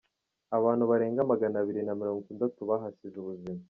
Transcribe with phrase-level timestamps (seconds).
[0.57, 3.59] Abantu barenga magana abiri na mirongo itandatu bahasize ubuzima.